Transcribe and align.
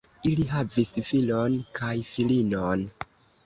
Ili 0.29 0.45
havis 0.53 0.93
filon 1.11 1.59
kaj 1.83 1.93
filinon. 2.15 2.91